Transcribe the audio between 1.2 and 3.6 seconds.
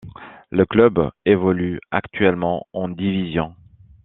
évolue actuellement en division.